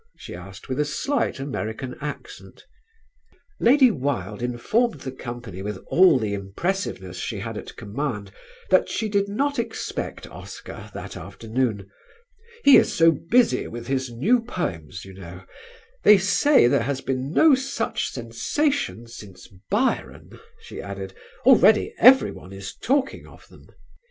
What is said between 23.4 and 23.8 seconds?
them."